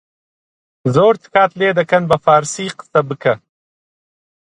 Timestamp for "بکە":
3.09-3.33